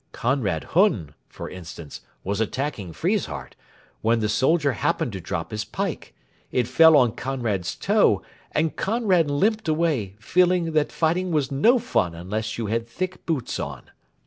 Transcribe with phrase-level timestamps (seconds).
[0.13, 3.53] Conrad Hunn, for instance, was attacking Friesshardt,
[4.01, 6.15] when the soldier happened to drop his pike.
[6.51, 12.15] It fell on Conrad's toe, and Conrad limped away, feeling that fighting was no fun
[12.15, 13.91] unless you had thick boots on.